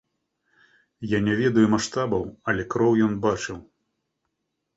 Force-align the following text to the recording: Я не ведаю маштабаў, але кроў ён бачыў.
Я 1.11 1.19
не 1.27 1.35
ведаю 1.41 1.65
маштабаў, 1.73 2.23
але 2.53 2.63
кроў 2.73 2.91
ён 3.11 3.19
бачыў. 3.27 3.57